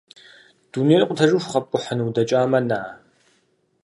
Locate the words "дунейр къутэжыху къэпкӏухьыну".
0.71-2.07